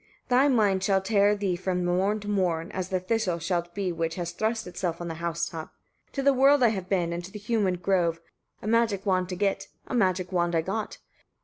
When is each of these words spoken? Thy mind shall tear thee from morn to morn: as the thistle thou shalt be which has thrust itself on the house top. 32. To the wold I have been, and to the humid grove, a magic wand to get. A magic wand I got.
Thy 0.29 0.47
mind 0.47 0.83
shall 0.83 0.99
tear 0.99 1.35
thee 1.35 1.55
from 1.55 1.85
morn 1.85 2.19
to 2.21 2.27
morn: 2.27 2.71
as 2.71 2.89
the 2.89 2.99
thistle 2.99 3.35
thou 3.35 3.39
shalt 3.39 3.75
be 3.75 3.91
which 3.91 4.15
has 4.15 4.31
thrust 4.31 4.65
itself 4.65 4.99
on 4.99 5.07
the 5.09 5.13
house 5.21 5.47
top. 5.47 5.75
32. 6.07 6.11
To 6.13 6.23
the 6.23 6.33
wold 6.33 6.63
I 6.63 6.69
have 6.69 6.89
been, 6.89 7.13
and 7.13 7.23
to 7.23 7.31
the 7.31 7.37
humid 7.37 7.83
grove, 7.83 8.19
a 8.63 8.67
magic 8.67 9.05
wand 9.05 9.29
to 9.29 9.35
get. 9.35 9.67
A 9.85 9.93
magic 9.93 10.31
wand 10.31 10.55
I 10.55 10.61
got. 10.63 10.97